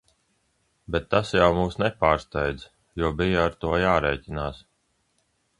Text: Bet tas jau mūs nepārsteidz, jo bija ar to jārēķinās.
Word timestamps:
Bet 0.95 1.05
tas 1.11 1.33
jau 1.41 1.49
mūs 1.57 1.77
nepārsteidz, 1.83 2.65
jo 3.03 3.13
bija 3.21 3.45
ar 3.49 3.59
to 3.67 3.77
jārēķinās. 3.85 4.65